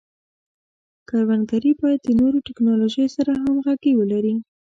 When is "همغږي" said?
3.43-3.91